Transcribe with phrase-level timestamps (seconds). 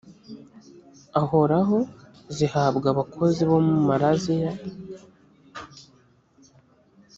[1.21, 1.77] ahoraho
[2.35, 4.51] zihabwa abakozi bo mu maraziya